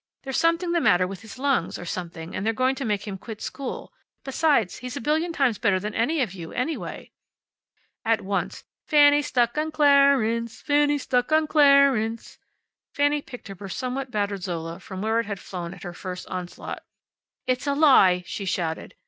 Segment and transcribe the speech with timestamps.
[0.23, 3.19] There's something the matter with his lungs, or something, and they're going to make him
[3.19, 3.93] quit school.
[4.23, 7.11] Besides, he's a billion times better than any of you, anyway."
[8.03, 10.59] At once, "Fanny's stuck on Clar ence!
[10.59, 12.39] Fanny's stuck on Clar ence!"
[12.95, 16.25] Fanny picked up her somewhat battered Zola from where it had flown at her first
[16.29, 16.81] onslaught.
[17.45, 18.95] "It's a lie!" she shouted.